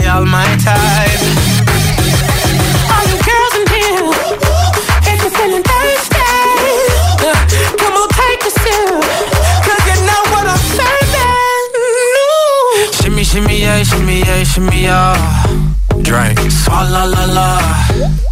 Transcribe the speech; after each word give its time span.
To 0.00 0.08
all 0.08 0.24
my 0.24 0.46
type. 0.56 1.20
All 2.92 3.04
you 3.10 3.18
girls 3.28 3.54
in 3.60 3.66
here, 3.74 4.08
if 5.10 5.16
you're 5.22 5.34
feeling 5.36 5.62
thirsty, 5.62 6.16
uh, 7.28 7.36
come 7.76 7.94
on 8.00 8.08
take 8.08 8.42
a 8.46 8.50
sip, 8.50 8.88
'cause 9.64 9.84
you 9.88 9.96
know 10.08 10.22
what 10.32 10.44
I'm 10.46 10.62
serving. 10.78 11.72
Shimmy, 13.02 13.24
shimmy, 13.24 13.56
yeah, 13.60 13.82
shimmy, 13.82 14.18
yeah, 14.20 14.44
shimmy, 14.44 14.82
yeah. 14.84 15.16
Drink, 16.00 16.38
swalla 16.50 17.04
la 17.06 17.24
la. 17.36 18.31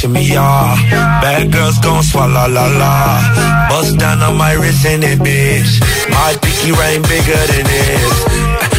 Shimmy, 0.00 0.24
yeah. 0.32 1.20
Bad 1.20 1.52
girls 1.52 1.76
gon' 1.84 2.02
swallow 2.02 2.48
la 2.48 2.66
la. 2.80 2.92
Bust 3.68 3.98
down 3.98 4.22
on 4.22 4.36
my 4.36 4.52
wrist 4.54 4.84
in 4.86 5.02
it, 5.02 5.18
bitch. 5.20 5.72
My 6.08 6.32
pinky 6.40 6.72
ring 6.72 7.02
bigger 7.04 7.42
than 7.52 7.64
this. 7.68 8.16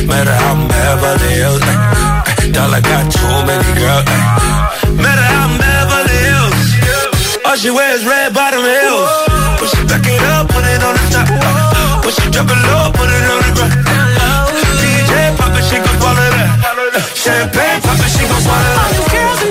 Matter 0.10 0.34
how 0.34 0.58
I'm 0.58 0.68
Beverly 0.68 1.32
Hills. 1.38 1.62
Dollar 2.56 2.82
got 2.82 3.06
too 3.14 3.36
many 3.46 3.72
girls. 3.78 4.06
Matter 4.98 5.26
how 5.32 5.46
I'm 5.46 5.54
Beverly 5.62 6.18
Hills. 6.26 6.60
All 7.46 7.58
she 7.62 7.70
wears 7.70 8.04
red 8.04 8.34
bottom 8.34 8.66
heels. 8.66 9.12
When 9.62 9.70
she 9.70 9.82
back 9.86 10.06
it 10.10 10.24
up, 10.34 10.50
put 10.50 10.66
it 10.66 10.82
on 10.82 10.94
the 10.98 11.06
top. 11.14 11.28
When 12.04 12.14
she 12.18 12.26
drop 12.34 12.50
it 12.50 12.62
low, 12.66 12.90
put 12.98 13.10
it 13.14 13.26
on 13.30 13.40
the 13.46 13.52
ground. 13.58 13.74
DJ 14.82 15.38
pop 15.38 15.54
it, 15.54 15.64
she 15.70 15.78
gon' 15.86 15.98
swallow 16.02 16.30
that. 16.34 16.50
Champagne 17.14 17.80
pop 17.86 18.00
it, 18.02 18.10
she 18.10 18.24
gon' 18.26 18.42
swallow 18.42 18.74
that. 18.74 19.51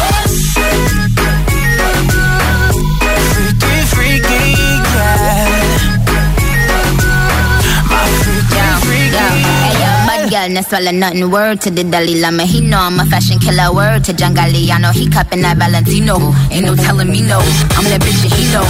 Yeah. 10.41 10.47
Bad 10.47 10.47
girl, 10.47 10.55
no 10.55 10.61
swallow 10.61 10.91
nothing. 10.91 11.31
Word 11.31 11.61
to 11.61 11.71
the 11.71 11.83
Dalai 11.83 12.21
Lama. 12.21 12.43
He 12.43 12.61
know 12.61 12.79
I'm 12.79 12.99
a 12.99 13.05
fashion 13.05 13.39
killer. 13.39 13.73
Word 13.73 14.03
to 14.05 14.13
John 14.13 14.33
Galliano. 14.33 14.91
He 14.93 15.09
cupping 15.09 15.41
that 15.41 15.57
Valentino. 15.57 16.17
Ain't 16.51 16.65
no 16.65 16.75
telling 16.75 17.09
me 17.09 17.21
no. 17.21 17.39
I'm 17.77 17.85
that 17.89 18.01
bitch 18.01 18.23
and 18.23 18.33
he 18.33 18.45
know. 18.51 18.65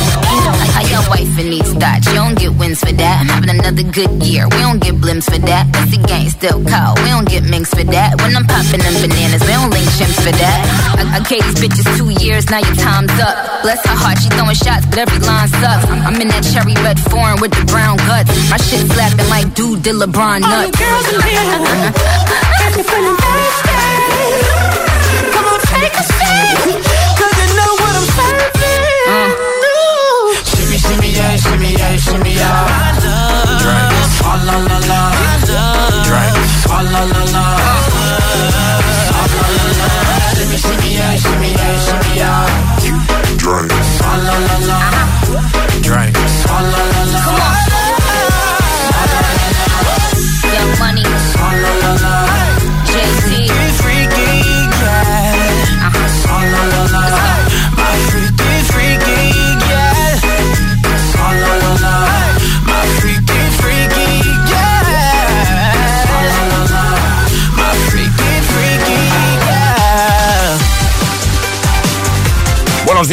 How 0.75 0.83
your 0.87 1.03
wife 1.09 1.31
and 1.39 1.49
needs 1.49 1.73
that. 1.75 2.05
You 2.07 2.15
don't 2.15 2.37
get 2.37 2.53
wins 2.55 2.79
for 2.79 2.91
that. 2.91 3.21
I'm 3.21 3.27
having 3.27 3.49
another 3.49 3.83
good 3.83 4.11
year. 4.23 4.45
We 4.45 4.59
don't 4.59 4.81
get 4.81 4.95
blimps 4.95 5.25
for 5.31 5.39
that. 5.39 5.71
That's 5.71 5.91
the 5.91 6.01
gang 6.03 6.29
still 6.29 6.63
call. 6.65 6.95
We 7.03 7.09
don't 7.09 7.27
get 7.27 7.43
minks 7.43 7.71
for 7.71 7.83
that. 7.83 8.19
When 8.21 8.35
I'm 8.35 8.45
popping 8.45 8.81
them 8.81 8.95
bananas, 9.01 9.41
we 9.41 9.53
don't 9.53 9.71
link 9.71 9.87
chimps 9.95 10.19
for 10.19 10.33
that. 10.33 10.59
I, 10.97 11.17
I 11.17 11.19
gave 11.23 11.43
these 11.43 11.59
bitches 11.59 11.87
two 11.97 12.09
years. 12.23 12.49
Now 12.49 12.59
your 12.59 12.75
time's 12.75 13.15
up. 13.19 13.35
Bless 13.63 13.79
her 13.85 13.95
heart. 13.95 14.17
She 14.19 14.29
throwing 14.35 14.55
shots, 14.55 14.85
but 14.87 15.07
every 15.07 15.19
line 15.23 15.47
sucks. 15.47 15.87
I'm 15.87 16.19
in 16.19 16.27
that 16.29 16.43
cherry 16.51 16.75
red 16.83 16.99
foreign 16.99 17.39
with 17.39 17.51
the 17.51 17.63
brown 17.65 17.97
guts. 18.07 18.29
My 18.49 18.57
shit 18.57 18.83
slapping 18.91 19.29
like 19.29 19.53
dude 19.55 19.83
did 19.83 19.95
LeBron 19.95 20.41
nuts. 20.41 20.51
All 20.51 20.65
you 20.67 20.73
girls 20.73 21.07
in 21.13 21.21
here, 21.21 21.60
if 21.63 22.75
you're 22.75 22.83
feeling 22.83 23.30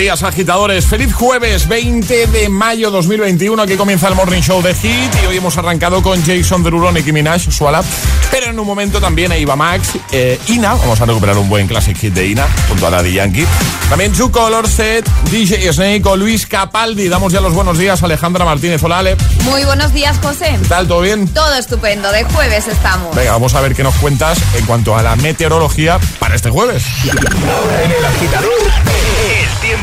días, 0.09 0.23
agitadores. 0.23 0.87
Feliz 0.87 1.13
jueves 1.13 1.69
20 1.69 2.29
de 2.29 2.49
mayo 2.49 2.91
2021. 2.91 3.63
Aquí 3.63 3.77
comienza 3.77 4.09
el 4.09 4.15
Morning 4.15 4.41
Show 4.41 4.63
de 4.63 4.73
Hit 4.73 5.15
y 5.23 5.27
hoy 5.27 5.37
hemos 5.37 5.59
arrancado 5.59 6.03
con 6.03 6.25
Jason 6.25 6.63
Derulo, 6.63 6.91
Nicki 6.93 7.13
Minaj, 7.13 7.51
Suala. 7.51 7.83
Pero 8.31 8.39
Pero 8.39 8.53
en 8.53 8.59
un 8.61 8.67
momento 8.67 9.01
también 9.01 9.33
ahí 9.33 9.45
va 9.45 9.57
Max, 9.57 9.99
eh, 10.13 10.39
Ina, 10.47 10.75
vamos 10.75 10.99
a 11.01 11.05
recuperar 11.05 11.37
un 11.37 11.49
buen 11.49 11.67
classic 11.67 11.99
hit 11.99 12.15
de 12.15 12.29
Ina 12.29 12.47
junto 12.69 12.87
a 12.87 12.91
Daddy 12.91 13.13
Yankee. 13.13 13.45
También 13.91 14.15
Chu 14.15 14.31
Color 14.31 14.67
Set, 14.69 15.07
DJ 15.31 15.73
Snake 15.73 16.03
o 16.07 16.17
Luis 16.17 16.47
Capaldi. 16.47 17.09
Damos 17.09 17.33
ya 17.33 17.43
los 17.43 17.53
buenos 17.53 17.77
días 17.77 18.01
a 18.01 18.07
Alejandra 18.07 18.47
Martínez. 18.47 18.83
Hola 18.83 19.01
Ale. 19.01 19.17
Muy 19.43 19.65
buenos 19.65 19.93
días, 19.93 20.17
José. 20.23 20.57
¿Qué 20.63 20.69
tal? 20.69 20.89
¿Todo 20.89 21.03
bien? 21.03 21.29
Todo 21.29 21.53
estupendo, 21.55 22.11
de 22.13 22.25
jueves 22.25 22.67
estamos. 22.69 23.15
Venga, 23.15 23.33
vamos 23.33 23.55
a 23.55 23.61
ver 23.61 23.75
qué 23.75 23.83
nos 23.83 23.97
cuentas 23.97 24.39
en 24.57 24.65
cuanto 24.65 24.97
a 24.97 25.03
la 25.03 25.17
meteorología 25.17 25.99
para 26.19 26.35
este 26.37 26.49
jueves. 26.49 26.85
Ahora 27.05 27.83
en 27.85 27.91
el 27.91 28.05
agitador, 28.05 28.51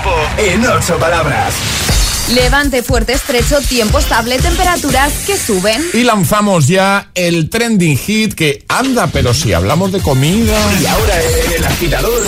tiempo 0.05 0.19
en 0.37 0.65
ocho 0.65 0.97
palabras. 0.97 1.53
Levante 2.33 2.81
fuerte, 2.81 3.13
estrecho, 3.13 3.59
tiempo 3.61 3.99
estable, 3.99 4.37
temperaturas 4.39 5.13
que 5.25 5.37
suben. 5.37 5.83
Y 5.93 6.03
lanzamos 6.03 6.67
ya 6.67 7.09
el 7.13 7.49
trending 7.49 7.97
hit 7.97 8.33
que 8.33 8.65
anda, 8.67 9.07
pero 9.07 9.33
si 9.33 9.53
hablamos 9.53 9.91
de 9.91 9.99
comida. 10.01 10.57
Y 10.81 10.85
ahora 10.85 11.21
en 11.21 11.53
el 11.53 11.65
agitador, 11.65 12.23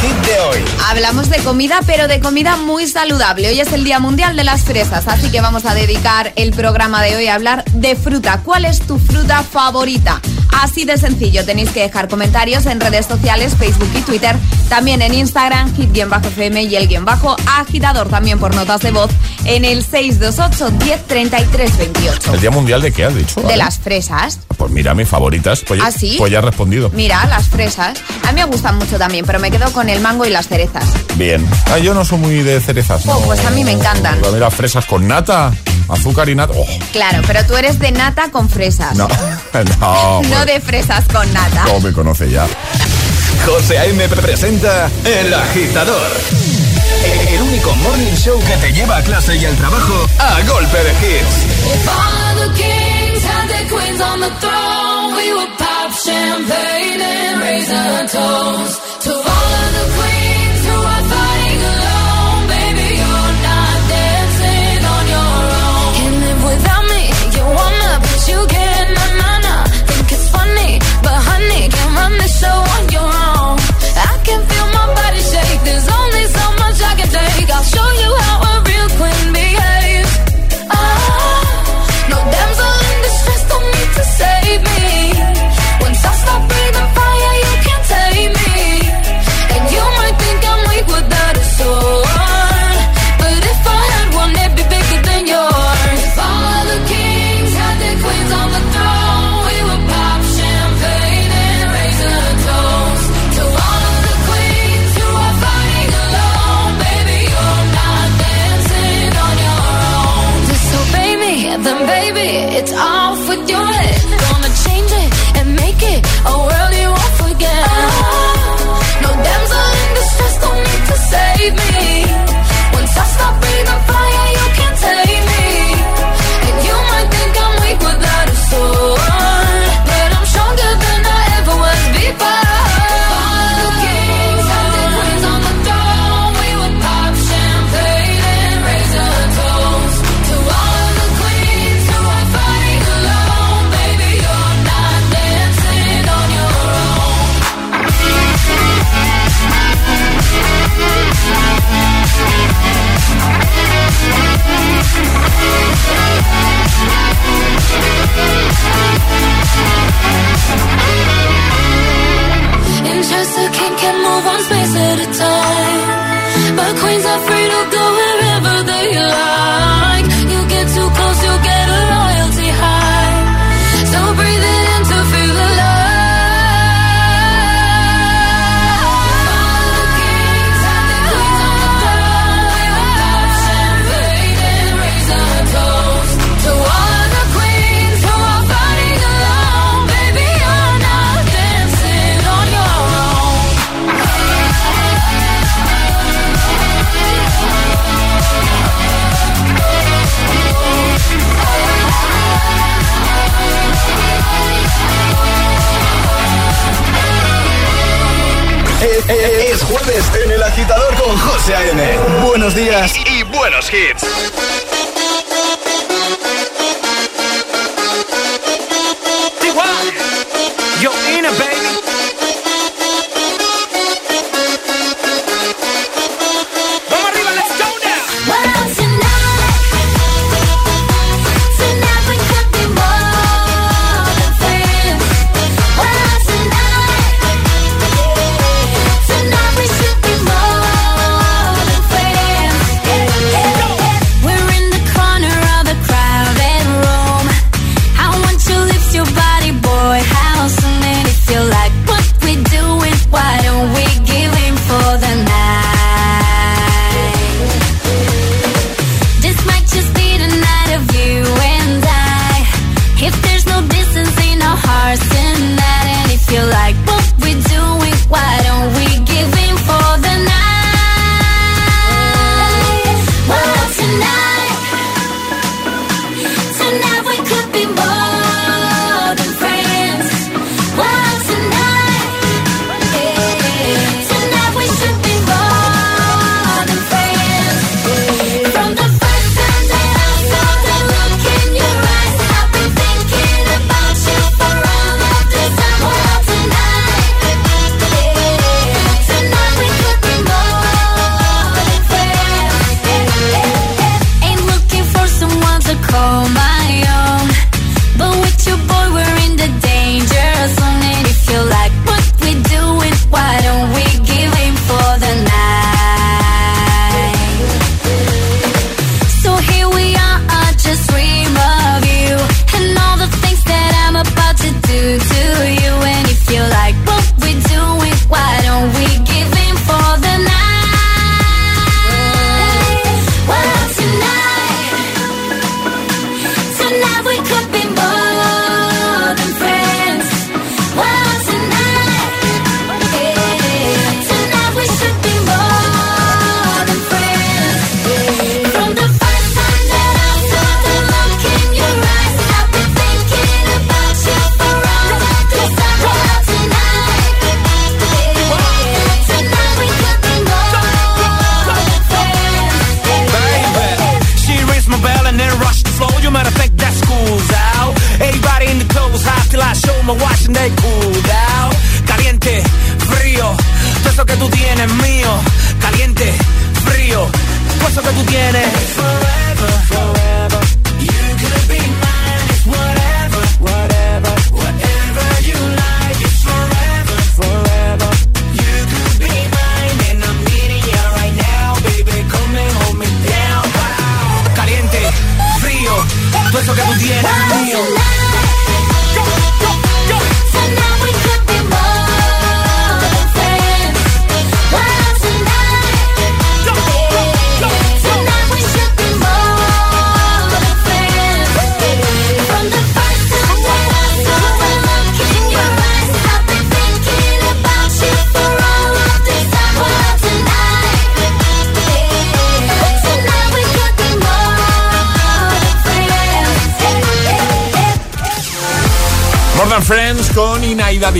hit 0.00 0.26
de 0.26 0.40
hoy. 0.40 0.64
Hablamos 0.88 1.30
de 1.30 1.38
comida, 1.38 1.80
pero 1.86 2.08
de 2.08 2.20
comida 2.20 2.56
muy 2.56 2.86
saludable. 2.86 3.48
Hoy 3.48 3.60
es 3.60 3.72
el 3.72 3.84
Día 3.84 3.98
Mundial 3.98 4.36
de 4.36 4.44
las 4.44 4.62
Fresas, 4.62 5.06
así 5.08 5.30
que 5.30 5.40
vamos 5.40 5.66
a 5.66 5.74
dedicar 5.74 6.32
el 6.36 6.52
programa 6.52 7.02
de 7.02 7.16
hoy 7.16 7.26
a 7.26 7.34
hablar 7.34 7.64
de 7.72 7.96
fruta. 7.96 8.40
¿Cuál 8.44 8.64
es 8.64 8.80
tu 8.80 8.98
fruta 8.98 9.42
favorita? 9.42 10.20
Así 10.52 10.84
de 10.84 10.98
sencillo, 10.98 11.44
tenéis 11.44 11.70
que 11.70 11.80
dejar 11.80 12.08
comentarios 12.08 12.66
en 12.66 12.80
redes 12.80 13.06
sociales, 13.06 13.54
Facebook 13.56 13.90
y 13.94 14.00
Twitter, 14.00 14.36
también 14.68 15.00
en 15.00 15.14
Instagram, 15.14 15.74
hit-fm 15.76 16.62
y 16.64 16.76
el 16.76 16.88
guion 16.88 17.04
bajo 17.04 17.36
agitador, 17.46 18.08
también 18.08 18.38
por 18.38 18.54
notas 18.54 18.80
de 18.80 18.90
voz 18.90 19.10
en 19.44 19.64
el 19.64 19.84
628 19.84 20.70
10 20.84 21.06
33 21.06 21.78
28. 21.78 22.34
¿El 22.34 22.40
Día 22.40 22.50
Mundial 22.50 22.82
de 22.82 22.92
qué 22.92 23.04
has 23.04 23.14
dicho? 23.14 23.40
De 23.42 23.56
las 23.56 23.78
fresas. 23.78 24.40
Pues 24.56 24.70
mira, 24.70 24.94
mis 24.94 25.08
favoritas. 25.08 25.62
Pues, 25.66 25.80
¿Ah, 25.82 25.90
sí? 25.90 26.16
pues 26.18 26.30
ya 26.32 26.38
he 26.38 26.42
respondido. 26.42 26.90
Mira, 26.90 27.24
las 27.26 27.48
fresas. 27.48 27.98
A 28.24 28.32
mí 28.32 28.40
me 28.40 28.46
gustan 28.46 28.76
mucho 28.76 28.98
también, 28.98 29.24
pero 29.24 29.38
me 29.38 29.50
quedo 29.50 29.72
con 29.72 29.88
el 29.90 30.00
mango 30.00 30.24
y 30.26 30.30
las 30.30 30.48
cerezas. 30.48 30.84
Bien. 31.16 31.46
Ah, 31.66 31.78
yo 31.78 31.94
no 31.94 32.04
soy 32.04 32.18
muy 32.18 32.42
de 32.42 32.60
cerezas. 32.60 33.02
Oh, 33.06 33.18
no. 33.20 33.26
pues 33.26 33.44
a 33.44 33.50
mí 33.50 33.64
me 33.64 33.72
encantan. 33.72 34.18
Mira, 34.32 34.50
fresas 34.50 34.84
con 34.86 35.06
nata, 35.08 35.52
azúcar 35.88 36.28
y 36.28 36.34
nata. 36.34 36.52
Oh, 36.56 36.66
Claro, 36.92 37.22
pero 37.26 37.44
tú 37.46 37.56
eres 37.56 37.78
de 37.78 37.92
nata 37.92 38.30
con 38.30 38.48
fresas. 38.48 38.94
no, 38.96 39.08
no. 39.80 40.22
No 40.30 40.44
de 40.46 40.60
fresas 40.60 41.04
con 41.12 41.30
nata. 41.32 41.64
¿Cómo 41.66 41.80
me 41.80 41.92
conoce 41.92 42.30
ya? 42.30 42.46
José 43.46 43.78
A.M. 43.78 44.08
presenta 44.08 44.88
El 45.04 45.32
Agitador. 45.32 46.10
El 47.30 47.40
único 47.42 47.74
morning 47.76 48.14
show 48.16 48.38
que 48.44 48.56
te 48.58 48.72
lleva 48.72 48.98
a 48.98 49.02
clase 49.02 49.36
y 49.36 49.44
al 49.46 49.56
trabajo 49.56 50.06
a 50.18 50.40
golpe 50.42 50.78
de 50.84 50.90
hits. 50.92 52.50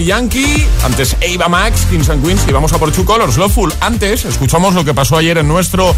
Yankee. 0.04 0.66
Antes 0.84 1.16
Ava 1.22 1.48
Max, 1.48 1.86
Kings 1.90 2.08
and 2.08 2.24
Queens. 2.24 2.42
Y 2.48 2.52
vamos 2.52 2.72
a 2.72 2.78
por 2.78 2.92
Two 2.92 3.04
Colors, 3.04 3.36
Loveful. 3.36 3.72
Antes 3.80 4.24
escuchamos 4.24 4.74
lo 4.74 4.84
que 4.84 4.94
pasó 4.94 5.16
ayer 5.16 5.38
en 5.38 5.48
nuestro 5.48 5.94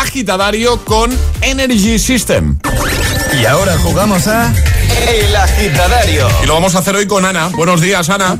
agitadario 0.00 0.84
con 0.84 1.10
Energy 1.40 1.98
System. 1.98 2.58
Y 3.40 3.44
ahora 3.46 3.76
jugamos 3.78 4.26
a 4.28 4.52
El 5.08 5.34
Agitadario. 5.34 6.28
Y 6.42 6.46
lo 6.46 6.54
vamos 6.54 6.74
a 6.74 6.78
hacer 6.78 6.94
hoy 6.94 7.06
con 7.06 7.24
Ana. 7.24 7.48
Buenos 7.48 7.80
días, 7.80 8.08
Ana. 8.08 8.38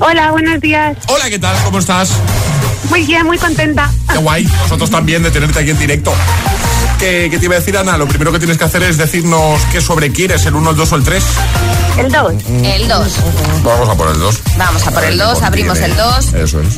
Hola, 0.00 0.30
buenos 0.32 0.60
días. 0.60 0.96
Hola, 1.08 1.30
¿qué 1.30 1.38
tal? 1.38 1.56
¿Cómo 1.64 1.78
estás? 1.78 2.10
Muy 2.90 3.02
bien, 3.04 3.26
muy 3.26 3.38
contenta. 3.38 3.90
Qué 4.10 4.18
guay. 4.18 4.44
Nosotros 4.44 4.90
también 4.90 5.22
de 5.22 5.30
tenerte 5.30 5.60
aquí 5.60 5.70
en 5.70 5.78
directo. 5.78 6.12
¿Qué, 6.98 7.28
qué 7.30 7.38
te 7.38 7.44
iba 7.44 7.54
a 7.54 7.58
decir, 7.58 7.76
Ana? 7.76 7.96
Lo 7.98 8.06
primero 8.08 8.32
que 8.32 8.38
tienes 8.38 8.58
que 8.58 8.64
hacer 8.64 8.82
es 8.82 8.96
decirnos 8.96 9.60
qué 9.70 9.80
sobre 9.80 10.10
quieres, 10.10 10.46
el 10.46 10.54
1, 10.54 10.70
el 10.70 10.76
2 10.76 10.92
o 10.92 10.96
el 10.96 11.04
3. 11.04 11.24
El 11.98 12.12
2. 12.12 12.32
El 12.62 12.88
2. 12.88 13.12
Vamos 13.64 13.88
a 13.88 13.94
por 13.94 14.08
el 14.10 14.18
2. 14.18 14.40
Vamos 14.58 14.86
a 14.86 14.90
por 14.90 15.04
el 15.04 15.18
ver 15.18 15.26
qué 15.26 15.32
2, 15.34 15.42
abrimos 15.42 15.78
el 15.80 15.96
2. 15.96 16.34
Eso 16.34 16.60
es. 16.60 16.68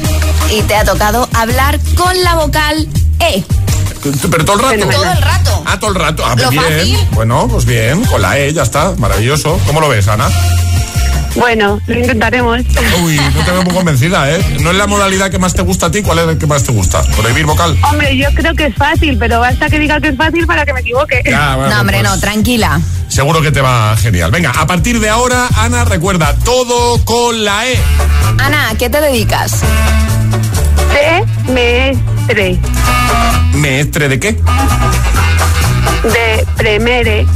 Y 0.51 0.63
te 0.63 0.77
ha 0.77 0.85
tocado 0.85 1.29
hablar 1.35 1.79
con 1.97 2.21
la 2.23 2.35
vocal 2.35 2.89
E. 3.21 3.43
Pero 4.31 4.45
todo 4.45 4.71
el 4.71 4.81
rato. 4.81 4.91
Todo 4.93 5.13
el 5.13 5.23
rato. 5.23 5.63
Ah, 5.67 5.79
todo 5.81 5.91
el 5.91 5.97
rato. 5.97 6.25
Ah, 6.25 6.35
Lo 6.37 6.51
bien. 6.51 6.63
fácil. 6.63 6.99
Bueno, 7.13 7.49
pues 7.51 7.65
bien. 7.65 8.05
Con 8.05 8.23
la 8.23 8.39
E, 8.39 8.53
ya 8.53 8.63
está. 8.63 8.93
Maravilloso. 8.97 9.59
¿Cómo 9.67 9.81
lo 9.81 9.89
ves, 9.89 10.07
Ana? 10.07 10.29
Bueno, 11.35 11.81
lo 11.87 11.99
intentaremos. 11.99 12.61
Uy, 13.05 13.17
no 13.35 13.45
te 13.45 13.51
veo 13.51 13.63
muy 13.63 13.75
convencida, 13.75 14.31
¿eh? 14.35 14.57
No 14.61 14.71
es 14.71 14.77
la 14.77 14.87
modalidad 14.87 15.31
que 15.31 15.39
más 15.39 15.55
te 15.55 15.63
gusta 15.63 15.87
a 15.87 15.91
ti. 15.91 16.03
¿Cuál 16.03 16.21
es 16.21 16.29
el 16.29 16.39
que 16.39 16.47
más 16.47 16.65
te 16.65 16.73
gusta? 16.73 17.03
¿Prohibir 17.03 17.45
vocal? 17.45 17.77
Hombre, 17.83 18.17
yo 18.17 18.29
creo 18.35 18.55
que 18.55 18.67
es 18.67 18.75
fácil, 18.75 19.17
pero 19.19 19.39
basta 19.41 19.69
que 19.69 19.79
diga 19.79 20.01
que 20.01 20.09
es 20.09 20.17
fácil 20.17 20.47
para 20.47 20.65
que 20.65 20.73
me 20.73 20.81
equivoque. 20.81 21.23
Ya, 21.25 21.55
bueno, 21.57 21.75
No, 21.75 21.81
hombre, 21.81 22.01
pues 22.01 22.11
no, 22.11 22.19
tranquila. 22.21 22.81
Seguro 23.19 23.43
que 23.43 23.51
te 23.51 23.61
va 23.61 23.97
genial. 23.97 24.31
Venga, 24.31 24.53
a 24.53 24.65
partir 24.65 25.01
de 25.01 25.09
ahora, 25.09 25.49
Ana, 25.57 25.85
recuerda, 25.85 26.37
todo 26.45 27.05
con 27.05 27.45
la 27.45 27.67
E. 27.67 27.77
Ana, 28.39 28.71
¿a 28.71 28.75
qué 28.77 28.89
te 28.89 29.01
dedicas? 29.01 29.55
Semestre 31.45 32.61
¿Meestre 33.55 34.09
de 34.09 34.21
qué? 34.21 34.33
de 36.05 36.47
premere 36.57 37.27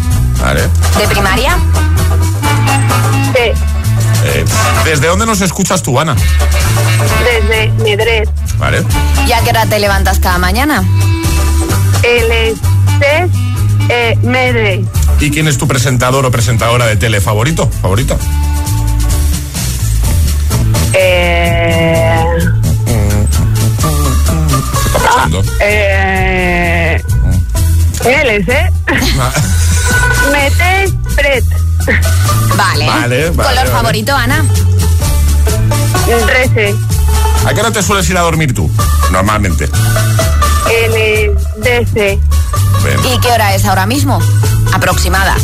Vale. 0.41 0.69
¿De 0.99 1.09
primaria? 1.09 1.59
de 3.33 3.49
Eh, 3.49 4.45
¿Desde 4.85 5.09
dónde 5.09 5.27
nos 5.27 5.41
escuchas 5.41 5.83
tú, 5.83 5.99
Ana? 5.99 6.15
desde 7.25 7.73
Medret. 7.83 8.31
Vale. 8.57 8.85
¿Y 9.27 9.33
a 9.33 9.41
qué 9.41 9.51
hora 9.51 9.67
te 9.67 9.81
levantas 9.81 10.21
cada 10.21 10.39
mañana? 10.39 10.85
El 12.05 12.57
C 13.01 13.29
eh, 13.89 14.17
Mere. 14.23 14.85
¿Y 15.23 15.31
quién 15.31 15.47
es 15.47 15.57
tu 15.57 15.69
presentador 15.69 16.26
o 16.26 16.31
presentadora 16.33 16.85
de 16.87 16.97
tele 16.97 17.21
favorito? 17.21 17.71
¿Favorita? 17.81 18.17
Eh, 20.95 22.25
¿Qué 22.85 24.87
está 24.87 24.99
pasando? 25.09 25.43
eh, 25.61 27.00
él 28.05 28.45
¿eh? 28.49 28.71
Ah, 29.21 29.33
Metes 30.33 30.93
Pret. 31.14 31.45
Vale, 32.57 32.87
Vale. 32.87 32.88
vale, 32.88 33.26
¿Color 33.31 33.55
vale. 33.55 33.71
favorito, 33.71 34.17
Ana? 34.17 34.45
Rece. 36.26 36.75
¿A 37.47 37.55
qué 37.55 37.61
hora 37.61 37.71
te 37.71 37.83
sueles 37.83 38.11
ir 38.11 38.19
a 38.19 38.23
dormir 38.23 38.52
tú? 38.55 38.69
Normalmente. 39.12 39.69
Ven. 42.83 42.99
¿Y 43.05 43.21
qué 43.21 43.29
hora 43.29 43.55
es 43.55 43.64
ahora 43.67 43.87
mismo? 43.87 44.19
Aproximada. 44.73 45.35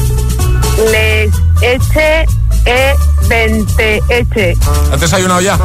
Les 0.92 1.32
eche 1.60 2.26
e 2.64 2.94
20 3.28 4.02
eche. 4.08 4.56
¿Has 4.92 5.00
desayunado 5.00 5.40
ya? 5.40 5.58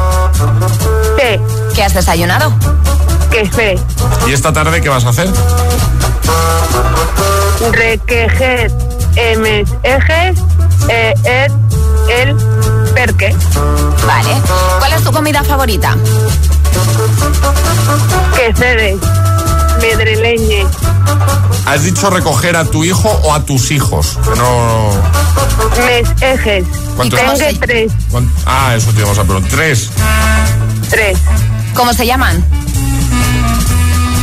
T. 1.16 1.40
¿Qué 1.74 1.82
has 1.82 1.94
desayunado? 1.94 2.52
Que 3.30 3.46
fe. 3.48 3.78
¿Y 4.26 4.32
esta 4.32 4.52
tarde 4.52 4.80
qué 4.80 4.88
vas 4.88 5.04
a 5.04 5.10
hacer? 5.10 5.28
Requejer. 7.72 8.72
Emes 9.16 9.68
ejes. 9.82 10.38
E 10.88 11.14
et 11.24 11.52
el 12.08 12.36
perque. 12.94 13.34
Vale. 14.06 14.42
¿Cuál 14.78 14.92
es 14.92 15.02
tu 15.02 15.12
comida 15.12 15.42
favorita? 15.42 15.96
Que 18.36 18.52
cedes. 18.54 18.96
Medreleñe. 19.80 20.66
¿Has 21.66 21.82
dicho 21.84 22.10
recoger 22.10 22.56
a 22.56 22.64
tu 22.64 22.84
hijo 22.84 23.08
o 23.24 23.34
a 23.34 23.44
tus 23.44 23.70
hijos? 23.70 24.18
No... 24.36 24.90
Mes 25.86 26.08
ejes. 26.20 26.64
¿Cuántos? 26.96 27.18
Tengo 27.20 27.36
se- 27.36 27.54
tres. 27.54 27.92
¿cuán- 28.10 28.30
Ah, 28.46 28.74
eso 28.76 28.90
te 28.92 28.98
íbamos 29.00 29.18
a 29.18 29.22
preguntar. 29.24 29.50
Tres. 29.50 29.90
Tres. 30.90 31.18
¿Cómo 31.74 31.92
se 31.92 32.06
llaman? 32.06 32.44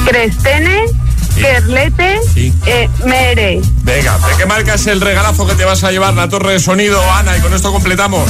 Crestene. 0.06 0.86
Sí. 1.34 1.42
Kerlete. 1.42 2.20
Sí. 2.34 2.54
eh, 2.66 2.90
mere. 3.06 3.62
Venga, 3.84 4.18
¿de 4.18 4.36
qué 4.38 4.46
marca 4.46 4.74
es 4.74 4.86
el 4.88 5.00
regalazo 5.02 5.48
que 5.48 5.56
te 5.56 5.64
vas 5.66 5.84
a 5.84 5.92
llevar? 5.92 6.14
La 6.14 6.28
torre 6.28 6.54
de 6.54 6.60
sonido, 6.60 7.02
Ana, 7.14 7.38
y 7.38 7.42
con 7.42 7.54
esto 7.54 7.72
completamos. 7.72 8.28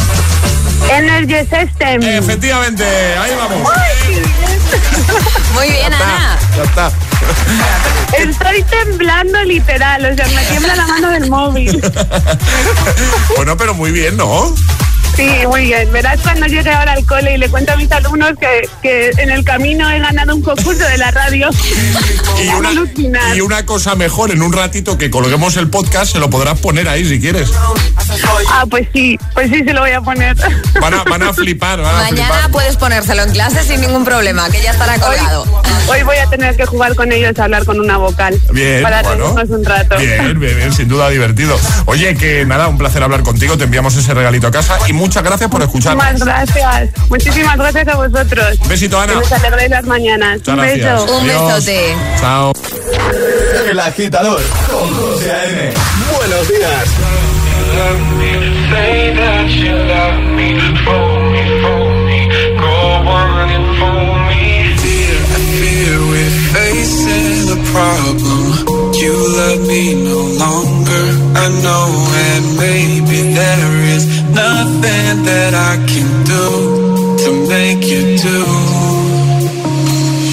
Energy 0.89 1.39
System. 1.39 2.01
Efectivamente, 2.01 2.83
ahí 3.17 3.31
vamos. 3.35 3.69
Muy 5.53 5.69
bien, 5.69 5.93
Ana. 5.93 6.37
Ya 6.57 6.63
está. 6.63 6.91
Estoy 8.17 8.63
temblando 8.63 9.43
literal, 9.43 10.05
o 10.05 10.15
sea, 10.15 10.27
me 10.27 10.45
tiembla 10.45 10.75
la 10.75 10.87
mano 10.87 11.11
del 11.11 11.29
móvil. 11.29 11.81
Bueno, 13.35 13.57
pero 13.57 13.73
muy 13.73 13.91
bien, 13.91 14.17
¿no? 14.17 14.53
Sí, 15.15 15.29
muy 15.47 15.65
bien. 15.65 15.91
Verás 15.91 16.19
cuando 16.21 16.45
llegue 16.47 16.69
ahora 16.71 16.93
al 16.93 17.05
cole 17.05 17.35
y 17.35 17.37
le 17.37 17.49
cuento 17.49 17.73
a 17.73 17.75
mis 17.75 17.91
alumnos 17.91 18.31
que, 18.39 18.67
que 18.81 19.11
en 19.21 19.29
el 19.29 19.43
camino 19.43 19.89
he 19.89 19.99
ganado 19.99 20.35
un 20.35 20.41
concurso 20.41 20.83
de 20.83 20.97
la 20.97 21.11
radio. 21.11 21.49
Y 22.41 22.47
una, 22.47 23.35
y 23.35 23.41
una 23.41 23.65
cosa 23.65 23.95
mejor, 23.95 24.31
en 24.31 24.41
un 24.41 24.51
ratito 24.53 24.97
que 24.97 25.11
colguemos 25.11 25.57
el 25.57 25.69
podcast, 25.69 26.13
se 26.13 26.19
lo 26.19 26.29
podrás 26.29 26.59
poner 26.59 26.87
ahí 26.87 27.05
si 27.07 27.19
quieres. 27.19 27.51
Ah, 28.49 28.65
pues 28.69 28.87
sí, 28.93 29.17
pues 29.33 29.49
sí 29.51 29.63
se 29.63 29.73
lo 29.73 29.81
voy 29.81 29.91
a 29.91 30.01
poner. 30.01 30.35
Van 30.79 30.93
a, 30.93 31.03
van 31.03 31.23
a 31.23 31.33
flipar, 31.33 31.79
van 31.81 31.95
a 31.95 31.99
Mañana 32.03 32.33
flipar. 32.33 32.51
puedes 32.51 32.77
ponérselo 32.77 33.23
en 33.23 33.31
clase 33.31 33.63
sin 33.63 33.81
ningún 33.81 34.03
problema, 34.05 34.49
que 34.49 34.61
ya 34.61 34.71
estará 34.71 34.93
Hoy, 34.93 34.99
colgado. 34.99 35.61
hoy 35.87 36.03
voy 36.03 36.17
a 36.17 36.27
tener 36.29 36.55
que 36.55 36.65
jugar 36.65 36.95
con 36.95 37.11
ellos 37.11 37.37
a 37.37 37.43
hablar 37.43 37.65
con 37.65 37.79
una 37.79 37.97
vocal. 37.97 38.39
Bien, 38.51 38.81
Para 38.81 39.01
bueno. 39.03 39.35
un 39.49 39.65
rato. 39.65 39.97
Bien, 39.97 40.39
bien, 40.39 40.55
bien, 40.57 40.73
sin 40.73 40.87
duda 40.87 41.09
divertido. 41.09 41.59
Oye, 41.85 42.15
que 42.15 42.45
nada, 42.45 42.67
un 42.67 42.77
placer 42.77 43.03
hablar 43.03 43.21
contigo. 43.23 43.57
Te 43.57 43.65
enviamos 43.65 43.95
ese 43.95 44.13
regalito 44.13 44.47
a 44.47 44.51
casa 44.51 44.77
y 44.87 44.93
muchas 45.01 45.23
gracias 45.23 45.49
por 45.49 45.61
escucharnos. 45.61 46.05
Muchísimas 46.05 46.53
gracias. 46.53 47.09
Muchísimas 47.09 47.57
gracias 47.57 47.87
a 47.87 47.95
vosotros. 47.95 48.57
Un 48.61 48.69
besito, 48.69 48.99
Ana. 48.99 49.13
Que 49.13 49.19
nos 49.19 49.31
alegréis 49.31 49.69
las 49.71 49.85
mañanas. 49.85 50.37
Muchas 50.37 50.53
un 50.53 50.55
gracias. 50.61 51.01
beso. 51.01 51.17
Un 51.17 51.29
Adiós. 51.29 51.55
besote. 51.55 51.95
Chao. 52.19 52.53
El 53.69 53.79
Agitador 53.79 54.41
con 54.69 54.93
José 54.95 55.31
A.M. 55.31 55.73
Buenos 56.17 56.47
días. 56.47 56.85
You 59.51 59.75
love 59.75 60.27
me. 60.37 60.51
You 69.01 69.13
love 69.13 69.61
no 70.03 70.19
longer, 70.37 71.05
I 71.33 71.49
know, 71.63 71.87
and 72.13 72.57
maybe 72.57 73.33
there 73.33 73.75
is 73.95 74.20
nothing 74.33 75.23
that 75.23 75.53
I 75.53 75.73
can 75.91 76.09
do 76.23 76.47
to 77.23 77.29
make 77.47 77.83
you 77.93 78.17
do. 78.17 78.39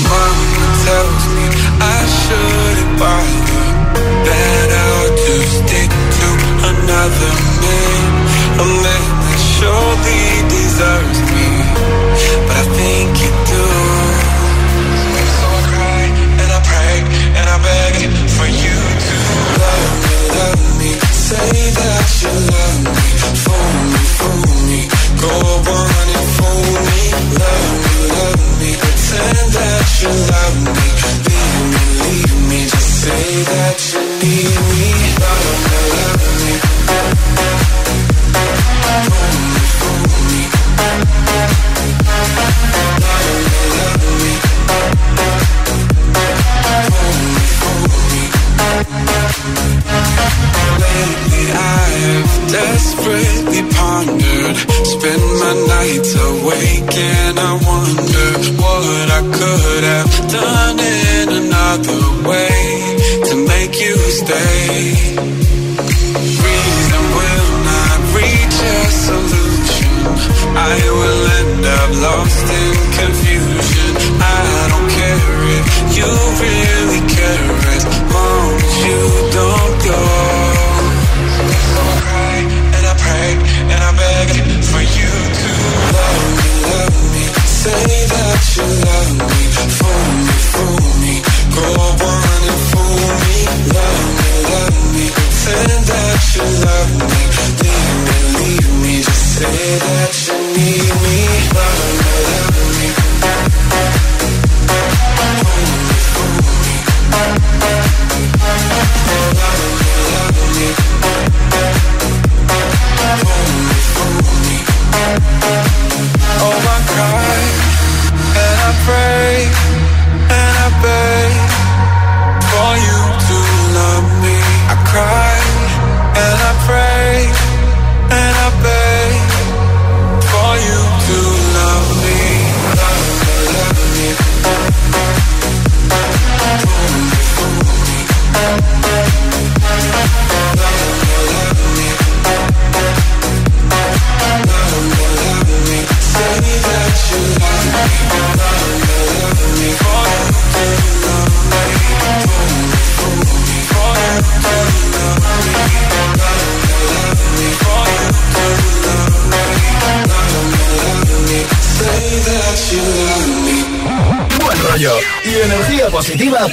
Mama 0.08 0.64
tells 0.86 1.24
me 1.34 1.46
I 1.80 1.98
shouldn't 2.20 2.94
bother, 3.02 3.66
that 4.26 4.68
I'll 4.84 5.10
just 5.26 5.52
stick 5.62 5.90
to 6.18 6.28
another 6.72 7.34
man, 7.62 8.02
a 8.62 8.66
man 8.84 9.04
that 9.22 9.40
surely 9.54 10.24
deserves. 10.48 11.27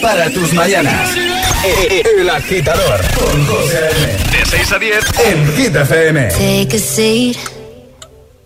para 0.05 0.29
tus 0.29 0.53
mañanas. 0.53 1.09
El 2.19 2.29
agitador 2.29 3.01
con 3.17 3.47
José 3.47 3.89
De 4.31 4.45
6 4.45 4.71
a 4.71 4.77
10 4.77 5.05
en 5.25 5.53
Hit 5.55 5.75
FM. 5.75 6.27
Take 6.29 6.75
a 6.75 6.79
seat. 6.79 7.37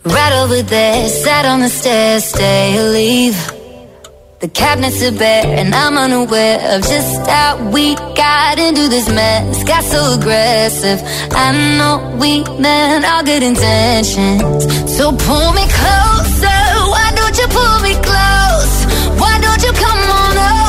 Right 0.06 0.34
over 0.42 0.64
there, 0.64 1.10
sat 1.10 1.46
on 1.46 1.60
the 1.60 1.68
stairs, 1.68 2.24
stay 2.24 2.80
or 2.80 2.92
leave. 2.94 3.36
The 4.40 4.48
cabinets 4.48 5.04
are 5.04 5.12
bare, 5.12 5.60
and 5.60 5.76
I'm 5.76 5.98
unaware 5.98 6.60
of 6.76 6.82
just 6.88 7.28
how 7.28 7.58
we 7.74 7.96
got 8.16 8.58
into 8.58 8.88
this 8.88 9.10
mess. 9.10 9.62
Got 9.66 9.84
so 9.84 10.14
aggressive. 10.14 11.02
I 11.32 11.52
know 11.78 12.16
we 12.22 12.42
meant 12.58 13.04
all 13.04 13.24
good 13.24 13.44
intentions. 13.44 14.42
So 14.98 15.12
pull 15.12 15.52
me 15.52 15.66
closer. 15.80 16.62
Why 16.94 17.12
don't 17.20 17.38
you 17.38 17.48
pull 17.50 17.80
me 17.82 17.94
close? 18.00 18.76
Why 19.20 19.36
don't 19.42 19.62
you 19.62 19.74
come 19.74 20.00
on 20.00 20.38
over? 20.38 20.69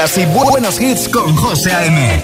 Días 0.00 0.16
y 0.18 0.24
bu- 0.26 0.48
buenos 0.50 0.80
hits 0.80 1.08
con 1.08 1.34
José 1.36 1.72
A.M. 1.74 2.22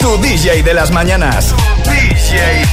Tu 0.00 0.16
DJ 0.18 0.62
de 0.62 0.72
las 0.74 0.90
mañanas. 0.90 1.54
DJ. 1.84 2.64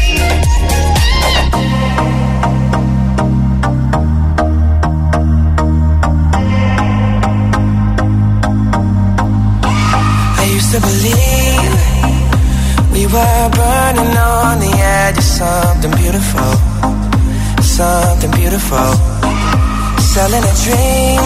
I 10.41 10.45
used 10.55 10.71
to 10.73 10.79
believe 10.81 11.71
we 12.93 13.03
were 13.07 13.45
burning 13.59 14.11
on 14.17 14.59
the 14.59 14.73
edge 14.75 15.17
of 15.17 15.23
something 15.23 15.91
beautiful, 16.01 16.51
something 17.61 18.31
beautiful. 18.31 18.89
Selling 20.13 20.43
a 20.43 20.53
dream, 20.65 21.21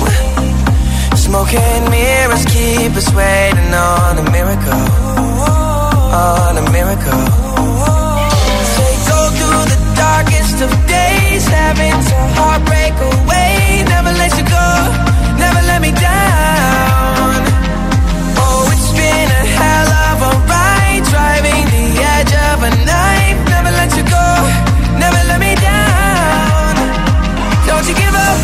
smoking 1.33 1.89
mirrors 1.89 2.45
keep 2.45 2.93
us 2.93 3.09
waiting 3.15 3.73
on 3.73 4.19
a 4.19 4.25
miracle, 4.29 4.85
on 6.13 6.57
a 6.61 6.65
miracle. 6.69 7.23
Say 8.73 8.93
go 9.09 9.19
through 9.37 9.65
the 9.73 9.79
darkest 9.97 10.61
of 10.61 10.69
days, 10.85 11.43
having 11.47 11.97
to 12.09 12.17
heartbreak 12.37 12.93
away. 13.09 13.83
Never 13.93 14.11
let 14.21 14.31
you 14.37 14.45
go, 14.45 14.67
never 15.41 15.61
let 15.69 15.81
me 15.81 15.89
down. 15.89 17.41
Oh, 18.37 18.69
it's 18.73 18.91
been 18.93 19.29
a 19.41 19.43
hell 19.57 19.89
of 20.09 20.17
a 20.29 20.33
ride, 20.53 21.03
driving 21.13 21.65
the 21.75 21.85
edge 22.13 22.33
of 22.49 22.57
a 22.69 22.71
knife. 22.85 23.39
Never 23.49 23.71
let 23.81 23.89
you 23.97 24.05
go, 24.05 24.27
never 25.01 25.21
let 25.29 25.39
me 25.41 25.53
down. 25.57 26.73
Don't 27.65 27.85
you 27.89 27.95
give 27.95 28.13
up, 28.13 28.37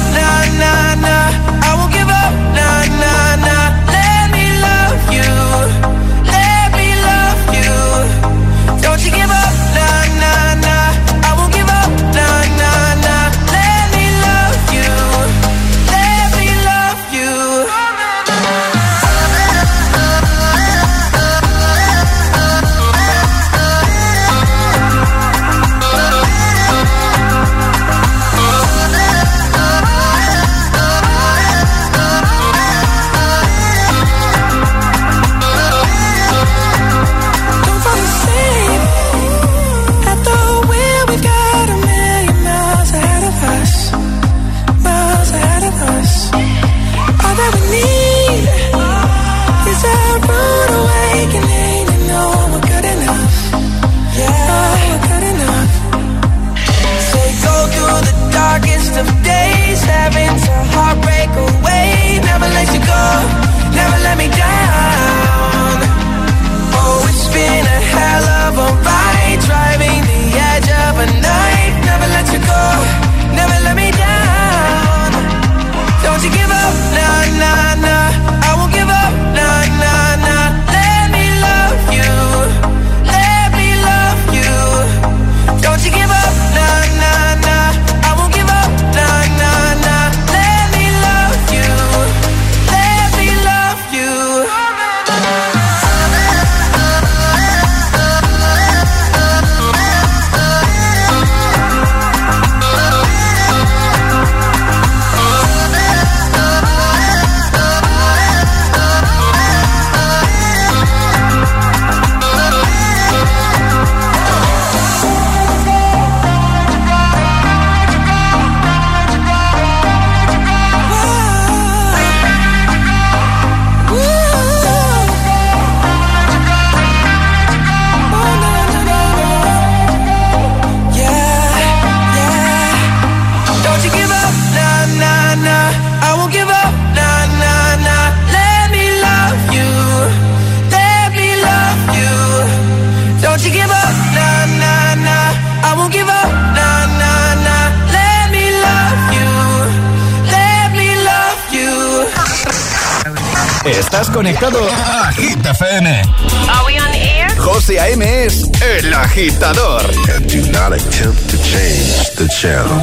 And 159.91 160.29
do 160.29 160.51
not 160.51 160.71
attempt 160.71 161.29
to 161.31 161.37
change 161.41 162.13
the 162.13 162.27
channel. 162.39 162.77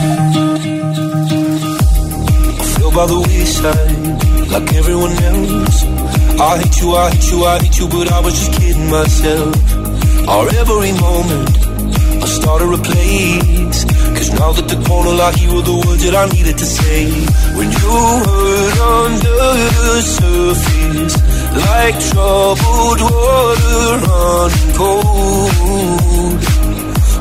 feel 2.74 2.90
by 2.90 3.06
the 3.06 3.20
wayside 3.28 4.50
like 4.50 4.74
everyone 4.74 5.12
else. 5.12 5.84
I 6.40 6.58
hate 6.58 6.80
you, 6.80 6.96
I 6.96 7.10
hate 7.10 7.30
you, 7.30 7.44
I 7.44 7.58
hate 7.62 7.78
you, 7.78 7.88
but 7.88 8.10
I 8.10 8.20
was 8.20 8.34
just 8.34 8.52
kidding 8.58 8.90
myself. 8.90 9.54
Our 10.26 10.48
every 10.58 10.92
moment, 10.98 11.54
I 12.24 12.26
started 12.26 12.74
a 12.74 12.82
place. 12.82 13.84
Cause 14.16 14.30
now 14.40 14.50
that 14.50 14.66
the 14.66 14.82
corner 14.88 15.14
lock, 15.14 15.40
you 15.40 15.54
were 15.54 15.62
the 15.62 15.76
words 15.86 16.02
that 16.02 16.14
I 16.16 16.26
needed 16.34 16.58
to 16.58 16.66
say. 16.66 17.06
When 17.54 17.68
you 17.70 17.94
hurt 18.26 18.78
under 18.98 19.42
the 19.94 20.02
surface, 20.02 21.14
like 21.54 21.96
troubled 22.10 23.00
water 23.00 23.94
running 24.10 24.74
cold. 24.74 26.65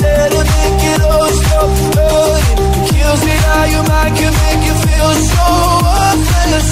said 0.00 0.28
to 0.34 0.42
make 0.54 0.82
it 0.92 1.00
all 1.10 1.30
stop 1.40 1.70
hurting? 1.96 2.58
Kills 2.92 3.22
me 3.28 3.34
how 3.46 3.64
your 3.74 3.84
mind 3.92 4.12
can 4.18 4.32
make 4.44 4.62
you 4.68 4.74
feel 4.86 5.10
so 5.34 5.46
worthless. 5.86 6.70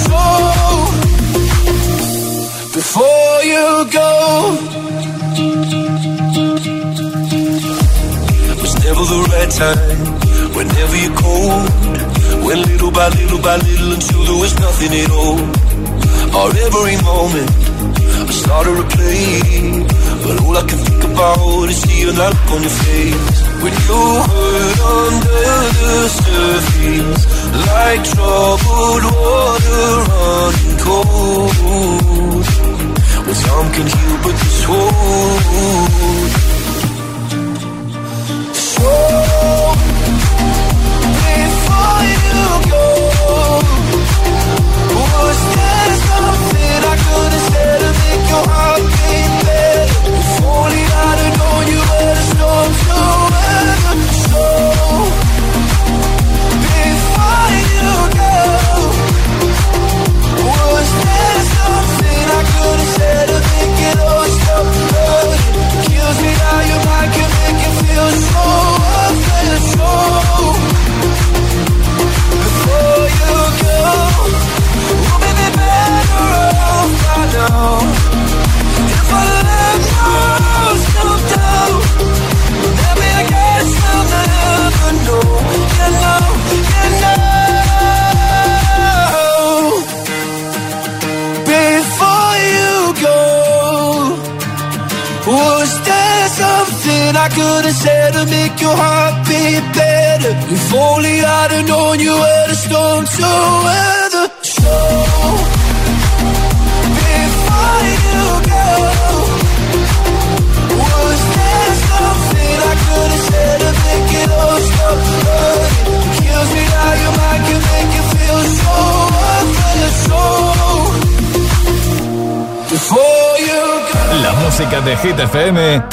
Before 2.79 3.37
you 3.53 3.65
go. 3.99 4.09
was 8.61 8.73
never 8.85 9.03
the 9.13 9.19
right 9.33 9.51
time. 9.63 9.99
Whenever 10.57 10.95
you're 11.03 11.17
cold, 11.23 11.65
went 12.45 12.61
little 12.67 12.91
by 12.91 13.07
little 13.09 13.41
by 13.41 13.55
little 13.57 13.91
until 13.93 14.23
there 14.27 14.39
was 14.43 14.53
nothing 14.59 14.91
at 15.03 15.11
all. 15.11 15.39
Our 16.37 16.51
every 16.65 16.97
moment 17.09 17.49
I 18.29 18.31
start 18.31 18.65
to 18.65 18.71
replay. 18.71 20.08
But 20.23 20.35
all 20.43 20.57
I 20.57 20.63
can 20.67 20.79
think 20.79 21.03
about 21.03 21.69
is 21.69 21.81
seeing 21.81 22.15
that 22.15 22.33
look 22.33 22.51
on 22.53 22.61
your 22.61 22.75
face. 22.83 23.37
When 23.63 23.73
you 23.87 24.01
hurt 24.29 24.79
under 24.99 25.51
the 25.79 25.95
surface, 26.19 27.23
like 27.67 28.01
troubled 28.11 29.03
water 29.15 29.87
running 30.09 30.77
cold. 30.85 32.45
Well, 33.25 33.37
some 33.45 33.67
can 33.75 33.87
heal, 33.93 34.15
but 34.23 34.35
this 34.41 34.59
won't. 34.69 36.33
So, 38.55 39.08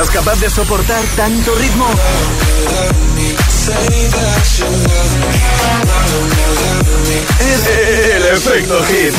¿Serás 0.00 0.14
capaz 0.14 0.40
de 0.40 0.48
soportar 0.48 1.02
tanto 1.14 1.54
ritmo? 1.56 1.86
Es 7.38 7.66
el 7.66 8.26
efecto 8.34 8.82
hit. 8.84 9.14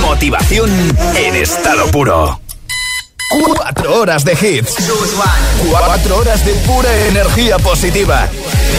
Motivación 0.00 0.70
en 1.14 1.36
estado 1.36 1.86
puro. 1.92 2.40
Cuatro 3.44 4.00
horas 4.00 4.24
de 4.24 4.32
hits. 4.32 4.74
Cuatro 5.70 6.16
horas 6.16 6.44
de 6.44 6.52
pura 6.66 6.92
energía 7.06 7.58
positiva. 7.58 8.28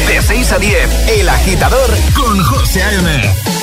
De 0.08 0.22
6 0.22 0.52
a 0.52 0.60
10, 0.60 1.10
El 1.20 1.30
Agitador 1.30 1.90
con 2.16 2.44
José 2.44 2.84
A.M. 2.84 3.57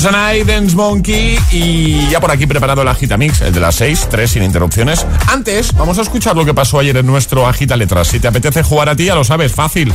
Sanai, 0.00 0.44
Dance 0.44 0.74
Monkey 0.74 1.38
y 1.52 2.08
ya 2.08 2.20
por 2.20 2.30
aquí 2.30 2.46
preparado 2.46 2.82
el 2.82 2.88
Agitamix, 2.88 3.40
el 3.40 3.52
de 3.52 3.60
las 3.60 3.74
6, 3.76 4.08
3 4.10 4.30
sin 4.30 4.42
interrupciones. 4.42 5.06
Antes, 5.28 5.72
vamos 5.74 5.98
a 5.98 6.02
escuchar 6.02 6.36
lo 6.36 6.44
que 6.44 6.54
pasó 6.54 6.78
ayer 6.78 6.96
en 6.96 7.06
nuestro 7.06 7.46
Agita 7.46 7.76
Letras. 7.76 8.08
Si 8.08 8.20
te 8.20 8.28
apetece 8.28 8.62
jugar 8.62 8.88
a 8.88 8.96
ti, 8.96 9.04
ya 9.04 9.14
lo 9.14 9.24
sabes, 9.24 9.52
fácil. 9.52 9.92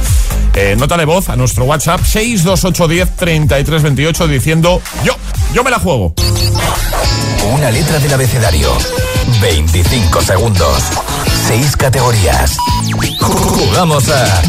Eh, 0.56 0.76
nota 0.78 0.98
de 0.98 1.06
voz 1.06 1.30
a 1.30 1.36
nuestro 1.36 1.66
WhatsApp 1.66 2.02
62810 2.04 3.16
3328 3.16 4.28
diciendo 4.28 4.82
yo, 5.04 5.16
yo 5.54 5.64
me 5.64 5.72
la 5.72 5.80
juego. 5.80 6.14
Una 7.54 7.72
letra 7.72 8.00
del 8.00 8.14
abecedario. 8.14 8.72
25 9.42 10.22
segundos. 10.22 10.84
6 11.48 11.76
categorías. 11.78 12.58
Jugamos 13.20 14.10
a. 14.10 14.42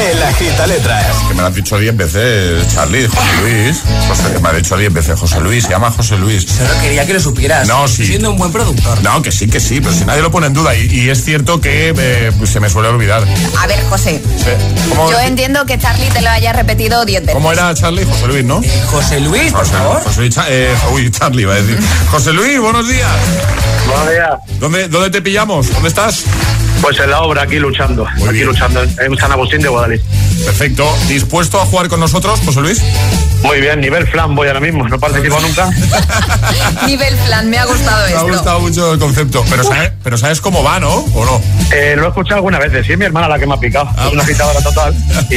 El 0.00 0.22
agita 0.22 0.66
letras. 0.66 1.16
Que 1.28 1.34
me 1.34 1.40
lo 1.42 1.46
has 1.48 1.54
dicho 1.54 1.78
10 1.78 1.96
veces, 1.96 2.74
Charlie, 2.74 3.06
José 3.06 3.20
Luis. 3.42 3.82
José, 4.08 4.38
me 4.40 4.48
ha 4.48 4.52
dicho 4.52 4.76
10 4.76 4.92
veces 4.92 5.18
José 5.18 5.40
Luis, 5.40 5.64
se 5.64 5.70
llama 5.70 5.90
José 5.90 6.16
Luis. 6.16 6.44
Solo 6.44 6.70
quería 6.80 7.06
que 7.06 7.14
lo 7.14 7.20
supieras. 7.20 7.68
No, 7.68 7.86
sí. 7.88 8.06
siendo 8.06 8.30
un 8.30 8.36
buen 8.38 8.50
productor. 8.52 9.00
No, 9.02 9.22
que 9.22 9.30
sí, 9.30 9.48
que 9.48 9.60
sí, 9.60 9.80
pero 9.80 9.92
si 9.92 10.04
nadie 10.04 10.22
lo 10.22 10.30
pone 10.30 10.46
en 10.48 10.54
duda. 10.54 10.74
Y, 10.74 10.86
y 10.90 11.10
es 11.10 11.22
cierto 11.24 11.60
que 11.60 11.92
eh, 11.96 12.32
pues 12.38 12.50
se 12.50 12.60
me 12.60 12.68
suele 12.70 12.88
olvidar. 12.88 13.24
A 13.60 13.66
ver, 13.66 13.82
José. 13.88 14.20
Sí. 14.38 14.88
¿Cómo, 14.88 15.10
Yo 15.10 15.20
entiendo 15.20 15.64
que 15.66 15.78
Charlie 15.78 16.08
te 16.10 16.20
lo 16.22 16.30
haya 16.30 16.52
repetido 16.52 17.04
10 17.04 17.20
veces. 17.22 17.34
cómo 17.34 17.52
era 17.52 17.72
Charlie? 17.74 18.04
José 18.04 18.26
Luis, 18.28 18.44
¿no? 18.44 18.60
Eh, 18.62 18.82
José 18.90 19.20
Luis, 19.20 19.52
por 19.52 19.60
José, 19.60 19.72
favor. 19.72 20.02
José 20.02 20.20
Luis, 20.20 20.34
Cha- 20.34 20.46
eh, 20.48 20.74
uy, 20.92 21.10
Charlie 21.10 21.42
iba 21.42 21.54
a 21.54 21.56
decir. 21.62 21.78
José 22.10 22.32
Luis, 22.32 22.58
buenos 22.60 22.88
días. 22.88 23.08
Buenos 23.86 24.10
días. 24.10 24.58
¿Dónde, 24.60 24.88
¿Dónde 24.88 25.10
te 25.10 25.22
pillamos? 25.22 25.70
¿Dónde 25.72 25.88
estás? 25.88 26.24
Pues 26.82 26.98
en 26.98 27.10
la 27.10 27.20
obra, 27.22 27.42
aquí 27.42 27.58
luchando. 27.60 28.04
Muy 28.16 28.24
aquí 28.28 28.38
bien. 28.38 28.46
luchando 28.48 28.82
en 28.82 29.16
San 29.16 29.30
Agustín 29.32 29.60
de 29.62 29.68
Guadalix. 29.68 30.02
Perfecto. 30.44 30.84
¿Dispuesto 31.08 31.60
a 31.60 31.64
jugar 31.66 31.88
con 31.88 32.00
nosotros, 32.00 32.40
José 32.44 32.60
Luis? 32.60 32.82
Muy 33.44 33.60
bien, 33.60 33.80
nivel 33.80 34.06
flan 34.08 34.34
voy 34.34 34.48
ahora 34.48 34.60
mismo. 34.60 34.88
No 34.88 34.98
participo 34.98 35.38
nunca. 35.46 35.70
Nivel 36.86 37.16
plan, 37.26 37.48
me 37.50 37.58
ha 37.58 37.64
gustado 37.64 38.08
Me 38.08 38.14
ha 38.16 38.22
gustado 38.22 38.60
mucho 38.60 38.92
el 38.94 38.98
concepto. 38.98 39.44
Pero, 39.48 39.64
¿sabes, 39.64 39.92
pero 40.02 40.18
sabes 40.18 40.40
cómo 40.40 40.62
va, 40.62 40.80
¿no? 40.80 40.90
¿O 40.92 41.24
no? 41.24 41.40
Eh, 41.72 41.94
lo 41.96 42.06
he 42.06 42.08
escuchado 42.08 42.36
algunas 42.36 42.60
veces. 42.60 42.84
Sí, 42.86 42.92
es 42.92 42.98
mi 42.98 43.04
hermana 43.04 43.28
la 43.28 43.38
que 43.38 43.46
me 43.46 43.54
ha 43.54 43.58
picado. 43.60 43.88
Ah. 43.96 44.06
Es 44.06 44.12
una 44.12 44.22
agitadora 44.24 44.60
total. 44.60 44.94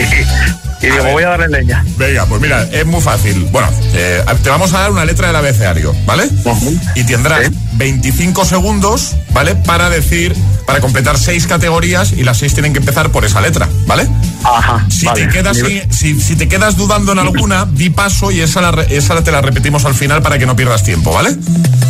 Y, 0.81 0.87
y 0.87 0.89
digo, 0.91 1.03
ver. 1.05 1.13
voy 1.13 1.23
a 1.23 1.29
darle 1.29 1.47
leña. 1.47 1.83
Venga, 1.97 2.25
pues 2.25 2.41
mira, 2.41 2.63
es 2.71 2.85
muy 2.85 3.01
fácil. 3.01 3.47
Bueno, 3.49 3.69
eh, 3.93 4.21
te 4.43 4.49
vamos 4.49 4.73
a 4.73 4.81
dar 4.81 4.91
una 4.91 5.05
letra 5.05 5.27
del 5.27 5.35
abecedario, 5.37 5.95
¿vale? 6.05 6.25
Ujú. 6.43 6.77
Y 6.95 7.03
tendrás 7.05 7.45
Sí. 7.47 7.53
25 7.73 8.43
segundos, 8.45 9.15
¿vale? 9.31 9.55
Para 9.55 9.89
decir, 9.89 10.35
para 10.67 10.81
completar 10.81 11.17
seis 11.35 11.47
categorías 11.47 12.13
y 12.13 12.23
las 12.23 12.37
seis 12.37 12.53
tienen 12.53 12.71
que 12.71 12.79
empezar 12.79 13.09
por 13.11 13.25
esa 13.25 13.41
letra, 13.41 13.67
¿vale? 13.87 14.07
Ajá. 14.45 14.85
Si, 14.89 15.05
vale. 15.05 15.25
te 15.25 15.29
quedas, 15.33 15.57
Nivel- 15.57 15.91
si, 15.91 16.17
si 16.21 16.37
te 16.37 16.47
quedas 16.47 16.77
dudando 16.77 17.11
en 17.11 17.19
alguna, 17.19 17.65
di 17.65 17.89
paso 17.89 18.31
y 18.31 18.39
esa, 18.39 18.61
la, 18.61 18.83
esa 18.83 19.21
te 19.21 19.31
la 19.33 19.41
repetimos 19.41 19.83
al 19.83 19.95
final 19.95 20.21
para 20.21 20.39
que 20.39 20.45
no 20.45 20.55
pierdas 20.55 20.83
tiempo, 20.83 21.11
¿vale? 21.11 21.35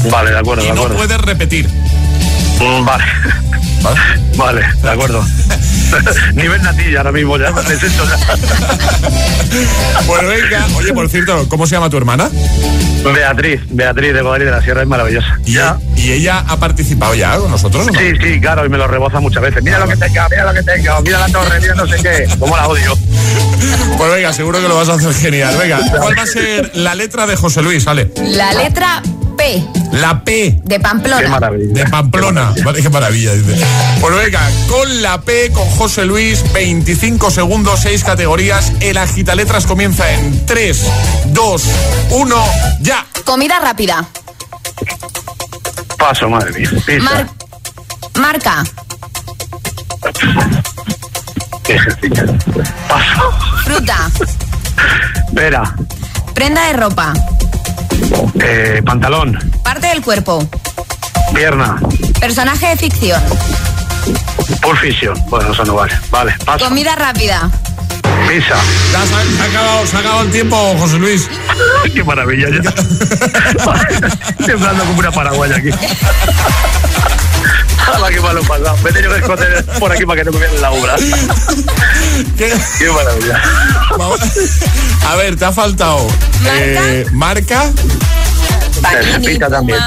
Vale, 0.09 0.31
de 0.31 0.39
acuerdo, 0.39 0.63
Y 0.63 0.67
de 0.69 0.73
no 0.73 0.81
acuerdo. 0.81 0.97
puedes 0.97 1.21
repetir, 1.21 1.69
Mm, 2.59 2.85
Vale. 2.85 3.03
¿Vale? 3.86 3.99
Vale, 4.38 4.61
de 4.81 4.89
acuerdo. 4.89 5.23
nivel 6.33 6.61
natilla 6.61 6.99
ahora 6.99 7.11
mismo 7.11 7.38
ya. 7.38 7.51
me 7.51 7.63
siento 7.63 8.05
ya. 8.05 8.17
Pues 10.07 10.21
venga, 10.27 10.67
oye, 10.75 10.93
por 10.93 11.09
cierto, 11.09 11.47
¿cómo 11.47 11.65
se 11.65 11.75
llama 11.75 11.89
tu 11.89 11.97
hermana? 11.97 12.29
Beatriz, 13.03 13.61
Beatriz 13.69 14.13
de 14.13 14.21
Guadalix 14.21 14.45
de 14.45 14.51
la 14.51 14.61
Sierra 14.61 14.81
es 14.81 14.88
maravillosa. 14.88 15.39
Y, 15.45 15.57
y 16.01 16.11
ella 16.11 16.43
ha 16.47 16.57
participado 16.57 17.15
ya 17.15 17.38
con 17.38 17.49
nosotros, 17.49 17.88
¿o 17.88 17.91
no? 17.91 17.99
Sí, 17.99 18.13
sí, 18.21 18.41
claro, 18.41 18.65
y 18.65 18.69
me 18.69 18.77
lo 18.77 18.88
reboza 18.88 19.19
muchas 19.19 19.43
veces. 19.43 19.63
Mira 19.63 19.79
lo 19.79 19.88
que 19.88 19.95
tenga, 19.95 20.27
mira 20.29 20.45
lo 20.45 20.53
que 20.53 20.63
tenga, 20.63 20.99
mira 21.01 21.19
la 21.19 21.27
torre, 21.29 21.61
mira 21.61 21.75
no 21.75 21.88
sé 21.88 21.95
qué. 22.01 22.27
¿Cómo 22.39 22.55
la 22.57 22.67
odio? 22.67 22.93
Pues 23.97 24.11
venga, 24.11 24.33
seguro 24.33 24.61
que 24.61 24.67
lo 24.67 24.75
vas 24.75 24.89
a 24.89 24.93
hacer 24.95 25.13
genial. 25.13 25.55
Venga, 25.57 25.79
¿cuál 25.97 26.17
va 26.17 26.23
a 26.23 26.27
ser 26.27 26.71
la 26.75 26.95
letra 26.95 27.25
de 27.25 27.36
José 27.36 27.61
Luis? 27.61 27.83
Sale. 27.83 28.11
La 28.27 28.53
letra 28.53 29.01
P 29.38 29.63
La 29.93 30.23
P 30.23 30.59
de 30.63 30.75
Qué 30.75 30.79
Pamplona. 30.79 31.29
maravilla. 31.29 31.73
de 31.73 31.89
Pamplona. 31.89 32.53
Vale, 32.63 32.81
qué 32.81 32.89
maravilla, 32.89 33.33
dice. 33.33 33.65
Pues 34.01 34.15
venga, 34.15 34.41
con 34.69 35.01
la 35.01 35.21
P, 35.21 35.51
con 35.51 35.69
José 35.71 36.05
Luis, 36.05 36.43
25 36.53 37.31
segundos, 37.31 37.79
6 37.81 38.03
categorías. 38.03 38.71
El 38.79 38.97
agitaletras 38.97 39.65
comienza 39.65 40.09
en 40.11 40.45
3, 40.45 40.81
2, 41.27 41.63
1, 42.11 42.45
ya. 42.81 43.05
Comida 43.25 43.59
rápida. 43.59 44.05
Paso, 45.97 46.29
madre 46.29 46.51
mía. 46.59 46.69
Pizza. 46.86 47.03
Mar- 47.03 47.27
marca. 48.19 48.63
Qué. 51.63 51.77
Paso. 52.88 53.31
Fruta. 53.63 54.09
Pera. 55.33 55.75
Prenda 56.33 56.67
de 56.67 56.73
ropa. 56.73 57.13
Eh, 58.41 58.81
pantalón. 58.85 59.37
Parte 59.63 59.87
del 59.87 60.01
cuerpo. 60.01 60.47
Pierna. 61.33 61.77
Personaje 62.19 62.67
de 62.67 62.77
ficción. 62.77 63.21
Pulp 64.61 64.77
Fiction. 64.79 65.15
Bueno, 65.29 65.51
eso 65.51 65.65
no 65.65 65.75
vale. 65.75 65.97
Vale, 66.09 66.35
paso. 66.45 66.65
Comida 66.65 66.95
rápida. 66.95 67.49
Pizza. 68.27 68.55
Ya 68.91 69.05
se 69.05 69.15
ha, 69.15 69.23
se 69.23 69.41
ha 69.41 69.45
acabado, 69.45 69.85
se 69.87 69.95
ha 69.95 69.99
acabado 69.99 70.21
el 70.23 70.31
tiempo, 70.31 70.75
José 70.79 70.97
Luis. 70.97 71.29
Qué 71.93 72.03
maravilla 72.03 72.47
ya. 72.49 72.61
Temblando 74.45 74.83
como 74.85 74.99
una 74.99 75.11
paraguaya 75.11 75.55
aquí. 75.57 75.69
¡Hala, 77.85 78.09
qué 78.09 78.19
malo 78.19 78.41
pasado! 78.41 78.75
Me 78.83 78.89
he 78.89 78.93
tenido 78.93 79.13
que 79.13 79.19
esconder 79.19 79.63
por 79.79 79.91
aquí 79.91 80.05
para 80.05 80.23
que 80.23 80.25
no 80.25 80.31
me 80.31 80.39
vean 80.39 80.59
la 80.61 80.71
obra. 80.71 80.95
¿Qué? 82.38 82.53
¡Qué 82.80 82.91
maravilla! 82.91 83.41
Vamos. 83.97 84.20
A 85.07 85.16
ver, 85.16 85.36
te 85.36 85.45
ha 85.45 85.51
faltado. 85.51 86.07
eh, 86.45 87.05
marca. 87.11 87.72
Pizza 89.24 89.49
también. 89.49 89.80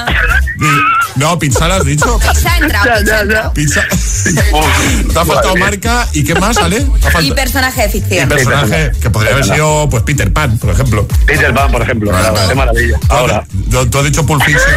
No, 1.16 1.38
pizza 1.38 1.68
lo 1.68 1.74
has 1.74 1.84
dicho. 1.84 2.18
Pizza 2.18 2.56
entra, 2.58 2.82
Ya, 2.84 2.94
pizza 2.98 3.04
ya, 3.16 3.20
entra. 3.20 3.42
ya. 3.44 3.52
Pizza. 3.52 3.84
Te 4.24 5.18
ha 5.18 5.24
faltado 5.24 5.56
madre 5.56 5.78
marca. 5.78 6.06
¿Y 6.12 6.24
qué 6.24 6.34
más, 6.34 6.56
Ale? 6.58 6.86
Y 7.20 7.32
personaje 7.32 7.82
de 7.82 7.88
y 7.88 7.90
ficción. 8.00 8.28
personaje 8.28 8.92
que 9.00 9.10
podría 9.10 9.32
haber 9.32 9.44
sido 9.44 9.88
pues 9.90 10.02
Peter 10.04 10.32
Pan, 10.32 10.58
por 10.58 10.70
ejemplo. 10.70 11.06
Peter 11.26 11.52
Pan, 11.54 11.70
por 11.70 11.82
ejemplo. 11.82 12.12
¡Qué 12.48 12.54
maravilla! 12.54 12.98
Ahora. 13.08 13.44
Tú, 13.70 13.86
tú 13.88 13.98
has 13.98 14.04
dicho 14.04 14.24
Pulp 14.26 14.42
Fiction. 14.42 14.74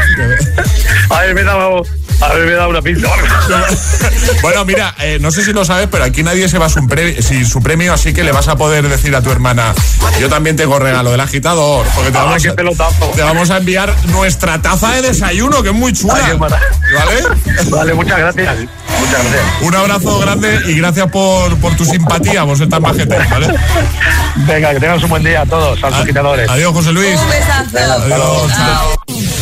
A 1.09 1.19
ver, 1.21 1.35
me 1.35 1.41
he 1.41 1.43
dado, 1.43 1.83
a 2.21 2.33
ver, 2.33 2.45
me 2.45 2.51
he 2.51 2.55
dado 2.55 2.69
una 2.69 2.81
pizza. 2.81 3.07
bueno, 4.41 4.65
mira, 4.65 4.93
eh, 4.99 5.17
no 5.19 5.31
sé 5.31 5.43
si 5.43 5.53
lo 5.53 5.65
sabes, 5.65 5.87
pero 5.91 6.03
aquí 6.03 6.23
nadie 6.23 6.47
se 6.47 6.57
va 6.57 6.69
sin, 6.69 7.45
su 7.45 7.61
premio, 7.63 7.93
así 7.93 8.13
que 8.13 8.23
le 8.23 8.31
vas 8.31 8.47
a 8.47 8.55
poder 8.55 8.87
decir 8.87 9.15
a 9.15 9.21
tu 9.21 9.31
hermana, 9.31 9.73
yo 10.19 10.29
también 10.29 10.55
tengo 10.55 10.79
regalo 10.79 11.11
del 11.11 11.19
agitador, 11.19 11.85
porque 11.95 12.11
te 12.11 12.17
Ah, 12.17 12.23
vamos, 12.25 12.43
qué 12.43 12.49
a, 12.49 12.55
pelotazo. 12.55 13.05
te 13.15 13.21
vamos 13.23 13.49
a 13.49 13.57
enviar 13.57 13.93
nuestra 14.07 14.61
taza 14.61 14.91
de 14.91 15.01
desayuno, 15.01 15.63
que 15.63 15.69
es 15.69 15.75
muy 15.75 15.93
chula. 15.93 16.19
Ay, 16.23 16.37
¿Vale? 16.37 17.23
Vale, 17.69 17.93
muchas 17.93 18.17
gracias. 18.19 18.55
Muchas 18.99 19.23
gracias. 19.23 19.43
Un 19.61 19.75
abrazo 19.75 20.19
grande 20.19 20.59
y 20.67 20.75
gracias 20.75 21.09
por, 21.09 21.57
por 21.57 21.75
tu 21.75 21.85
simpatía, 21.85 22.43
vos 22.43 22.59
tan 22.69 22.81
majete, 22.81 23.17
¿vale? 23.29 23.47
Venga, 24.35 24.73
que 24.73 24.79
tengas 24.79 25.03
un 25.03 25.09
buen 25.09 25.23
día 25.23 25.41
a 25.41 25.45
todos, 25.45 25.83
a 25.83 25.89
los 25.89 25.99
agitadores. 25.99 26.49
Adiós, 26.49 26.73
José 26.73 26.91
Luis. 26.91 27.19
Un 27.19 27.29
besazo. 27.29 28.03
Adiós, 28.03 28.51
chao. 28.51 29.00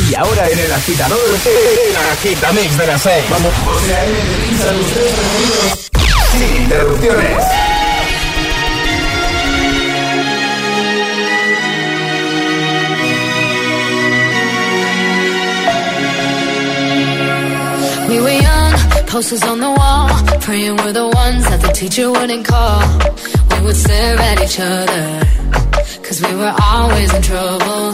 Y 0.09 0.15
ahora 0.15 0.49
en 0.49 0.59
el 0.59 0.72
agitador, 0.72 1.20
el 1.20 1.95
agitamix 2.11 2.78
de 2.78 2.88
las 2.88 3.01
6. 3.01 3.26
Vamos. 3.30 3.53
Sin 6.32 6.63
interrupciones. 6.63 7.43
We 18.09 18.20
were 18.22 18.32
young, 18.32 18.74
posters 19.05 19.43
on 19.43 19.59
the 19.59 19.70
wall, 19.70 20.09
praying 20.41 20.78
we're 20.78 20.93
the 20.93 21.07
ones 21.07 21.43
that 21.45 21.61
the 21.61 21.72
teacher 21.74 22.09
wouldn't 22.09 22.43
call. 22.43 22.82
We 23.51 23.65
would 23.65 23.76
stare 23.76 24.17
at 24.17 24.41
each 24.41 24.59
other, 24.59 25.05
cause 26.01 26.20
we 26.20 26.34
were 26.34 26.55
always 26.59 27.13
in 27.13 27.22
trouble. 27.22 27.93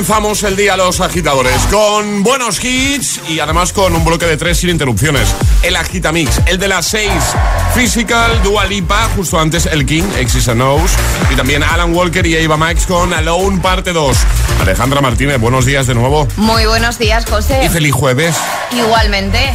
Comenzamos 0.00 0.42
el 0.44 0.56
día 0.56 0.78
los 0.78 0.98
agitadores, 1.02 1.60
con 1.70 2.22
buenos 2.22 2.64
hits 2.64 3.20
y 3.28 3.38
además 3.38 3.74
con 3.74 3.94
un 3.94 4.02
bloque 4.02 4.24
de 4.24 4.38
tres 4.38 4.56
sin 4.56 4.70
interrupciones. 4.70 5.28
El 5.62 5.76
Agitamix, 5.76 6.40
el 6.46 6.58
de 6.58 6.68
las 6.68 6.86
seis, 6.86 7.12
Physical, 7.74 8.42
Dua 8.42 8.64
Lipa, 8.64 9.10
justo 9.14 9.38
antes 9.38 9.66
el 9.66 9.84
King, 9.84 10.04
Exis 10.16 10.48
and 10.48 10.58
Knows, 10.58 10.92
y 11.30 11.36
también 11.36 11.62
Alan 11.62 11.94
Walker 11.94 12.26
y 12.26 12.34
Eva 12.34 12.56
Max 12.56 12.86
con 12.86 13.12
Alone 13.12 13.60
parte 13.60 13.92
2. 13.92 14.16
Alejandra 14.62 15.02
Martínez, 15.02 15.38
buenos 15.38 15.66
días 15.66 15.86
de 15.86 15.94
nuevo. 15.94 16.26
Muy 16.36 16.64
buenos 16.64 16.98
días, 16.98 17.26
José. 17.28 17.62
Y 17.66 17.68
feliz 17.68 17.92
jueves. 17.92 18.36
Igualmente. 18.72 19.52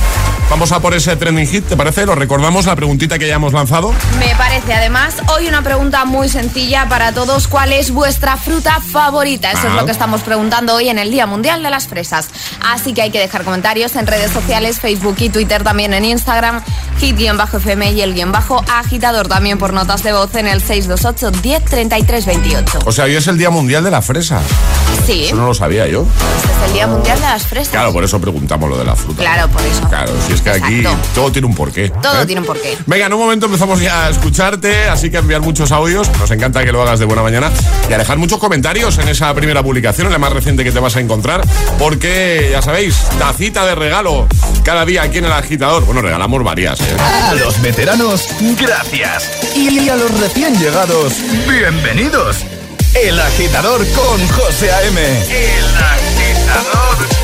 Vamos 0.49 0.71
a 0.71 0.79
por 0.79 0.93
ese 0.93 1.15
trending 1.15 1.47
hit, 1.47 1.65
¿te 1.67 1.75
parece? 1.75 2.05
Lo 2.05 2.13
recordamos, 2.13 2.65
la 2.67 2.75
preguntita 2.75 3.17
que 3.17 3.27
ya 3.27 3.35
hemos 3.35 3.51
lanzado. 3.51 3.91
Me 4.19 4.33
parece, 4.37 4.73
además, 4.73 5.15
hoy 5.35 5.47
una 5.47 5.63
pregunta 5.63 6.05
muy 6.05 6.29
sencilla 6.29 6.87
para 6.87 7.11
todos. 7.13 7.47
¿Cuál 7.47 7.73
es 7.73 7.89
vuestra 7.91 8.37
fruta 8.37 8.79
favorita? 8.79 9.49
Eso 9.51 9.61
es 9.67 9.73
Ah. 9.73 9.75
lo 9.77 9.85
que 9.85 9.91
estamos 9.91 10.21
preguntando 10.21 10.75
hoy 10.75 10.87
en 10.89 10.99
el 10.99 11.09
Día 11.09 11.25
Mundial 11.25 11.63
de 11.63 11.71
las 11.71 11.87
Fresas. 11.87 12.29
Así 12.63 12.93
que 12.93 13.01
hay 13.01 13.09
que 13.11 13.19
dejar 13.19 13.43
comentarios 13.43 13.95
en 13.95 14.05
redes 14.05 14.31
sociales, 14.31 14.79
Facebook 14.79 15.15
y 15.19 15.29
Twitter, 15.29 15.63
también 15.63 15.93
en 15.95 16.05
Instagram, 16.05 16.63
hit-fm 16.99 17.91
y 17.91 18.01
el 18.01 18.13
guion 18.13 18.31
bajo 18.31 18.63
agitador 18.71 19.27
también 19.27 19.57
por 19.57 19.73
notas 19.73 20.03
de 20.03 20.13
voz 20.13 20.33
en 20.35 20.47
el 20.47 20.61
628 20.61 21.41
10 21.41 21.65
33 21.65 22.25
28. 22.25 22.79
O 22.85 22.91
sea, 22.91 23.05
hoy 23.05 23.15
es 23.15 23.27
el 23.27 23.37
Día 23.37 23.49
Mundial 23.49 23.83
de 23.83 23.91
la 23.91 24.01
Fresa. 24.01 24.41
Sí, 25.05 25.25
Eso 25.25 25.35
no 25.35 25.45
lo 25.47 25.53
sabía 25.53 25.87
yo. 25.87 26.05
este 26.37 26.51
es 26.51 26.67
el 26.67 26.73
Día 26.73 26.87
Mundial 26.87 27.19
de 27.19 27.25
las 27.25 27.45
Fresas. 27.45 27.69
Claro, 27.69 27.93
por 27.93 28.03
eso 28.03 28.19
preguntamos 28.19 28.69
lo 28.69 28.77
de 28.77 28.85
la 28.85 28.95
fruta. 28.95 29.21
Claro, 29.21 29.47
por 29.49 29.61
eso. 29.61 29.87
Claro, 29.87 30.11
si 30.25 30.33
es 30.33 30.41
que 30.41 30.49
aquí 30.49 30.83
todo 31.13 31.31
tiene 31.31 31.47
un 31.47 31.55
porqué. 31.55 31.89
Todo 32.01 32.21
¿eh? 32.21 32.25
tiene 32.25 32.41
un 32.41 32.47
porqué. 32.47 32.77
Venga, 32.85 33.05
en 33.05 33.13
un 33.13 33.19
momento 33.19 33.45
empezamos 33.45 33.79
ya 33.81 34.05
a 34.05 34.09
escucharte, 34.09 34.87
así 34.87 35.09
que 35.11 35.17
enviar 35.17 35.41
muchos 35.41 35.71
audios. 35.71 36.09
Nos 36.19 36.31
encanta 36.31 36.63
que 36.63 36.71
lo 36.71 36.81
hagas 36.81 36.99
de 36.99 37.05
buena 37.05 37.21
mañana 37.21 37.51
y 37.89 37.93
a 37.93 37.97
dejar 37.97 38.17
muchos 38.17 38.39
comentarios 38.39 38.97
en 38.97 39.07
esa 39.09 39.33
primera 39.33 39.61
publicación, 39.61 40.07
en 40.07 40.13
la 40.13 40.19
más 40.19 40.33
reciente 40.33 40.63
que 40.63 40.71
te 40.71 40.79
vas 40.79 40.95
a 40.95 41.01
encontrar, 41.01 41.41
porque 41.77 42.49
ya 42.51 42.61
sabéis, 42.61 42.95
tacita 43.19 43.65
de 43.65 43.75
regalo 43.75 44.27
cada 44.63 44.85
día 44.85 45.03
aquí 45.03 45.19
en 45.19 45.25
el 45.25 45.33
agitador. 45.33 45.85
Bueno, 45.85 46.01
regalamos 46.01 46.43
varias. 46.43 46.79
A 46.99 47.33
los 47.35 47.61
veteranos, 47.61 48.27
gracias. 48.59 49.31
Y 49.55 49.89
a 49.89 49.95
los 49.95 50.19
recién 50.19 50.57
llegados, 50.59 51.13
bienvenidos. 51.47 52.37
El 52.93 53.19
agitador 53.19 53.85
con 53.91 54.27
José 54.29 54.71
A.M. 54.71 55.01
El 55.01 55.65
agitador. 55.75 57.14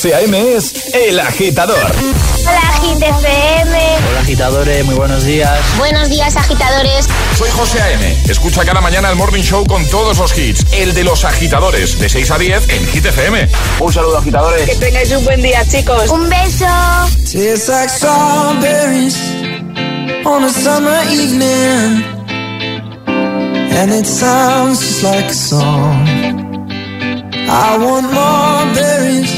12 0.00 0.14
a.m. 0.14 0.54
es 0.54 0.94
El 0.94 1.18
Agitador. 1.18 1.76
Hola, 1.76 2.60
Agit 2.76 3.02
FM. 3.02 3.78
Hola, 4.08 4.20
agitadores. 4.20 4.84
Muy 4.84 4.94
buenos 4.94 5.24
días. 5.24 5.58
Buenos 5.76 6.08
días, 6.08 6.36
agitadores. 6.36 7.08
Soy 7.36 7.50
José 7.50 7.82
A.M. 7.82 8.16
Escucha 8.28 8.64
cada 8.64 8.80
mañana 8.80 9.10
el 9.10 9.16
Morning 9.16 9.42
Show 9.42 9.66
con 9.66 9.84
todos 9.86 10.18
los 10.18 10.38
hits. 10.38 10.64
El 10.70 10.94
de 10.94 11.02
los 11.02 11.24
agitadores, 11.24 11.98
de 11.98 12.08
6 12.08 12.30
a 12.30 12.38
10 12.38 12.68
en 12.68 12.86
Hit 12.86 13.06
FM. 13.06 13.48
Un 13.80 13.92
saludo, 13.92 14.18
agitadores. 14.18 14.70
Que 14.70 14.76
tengáis 14.76 15.10
un 15.10 15.24
buen 15.24 15.42
día, 15.42 15.66
chicos. 15.68 16.08
Un 16.10 16.28
beso. 16.28 16.66
It's 17.34 17.68
like 17.68 17.88
strawberries 17.88 19.18
on 20.24 20.44
a 20.44 20.48
summer 20.48 21.02
evening. 21.10 22.04
And 23.08 23.92
it 23.92 24.06
sounds 24.06 24.78
just 24.78 25.02
like 25.02 25.26
a 25.26 25.34
song. 25.34 26.06
I 27.50 27.76
want 27.78 28.12
more 28.12 28.74
berries. 28.76 29.37